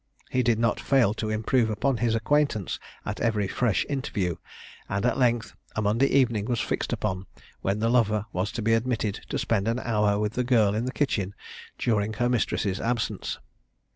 [0.31, 4.37] He did not fail to improve upon his acquaintance at every fresh interview,
[4.89, 7.27] and at length a Monday evening was fixed upon,
[7.61, 10.85] when the lover was to be admitted to spend an hour with the girl in
[10.85, 11.35] the kitchen
[11.77, 13.37] during her mistress's absence.